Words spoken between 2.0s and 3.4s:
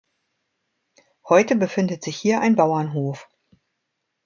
sich hier ein Bauernhof.